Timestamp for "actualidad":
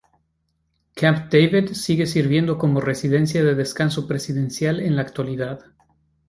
5.03-5.63